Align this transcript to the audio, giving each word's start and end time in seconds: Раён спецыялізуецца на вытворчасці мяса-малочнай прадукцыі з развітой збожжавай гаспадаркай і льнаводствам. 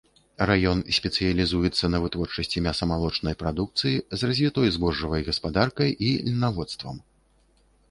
Раён 0.49 0.79
спецыялізуецца 0.97 1.85
на 1.95 1.99
вытворчасці 2.05 2.63
мяса-малочнай 2.69 3.37
прадукцыі 3.43 3.95
з 4.23 4.31
развітой 4.33 4.67
збожжавай 4.79 5.21
гаспадаркай 5.31 5.89
і 6.09 6.11
льнаводствам. 6.33 6.95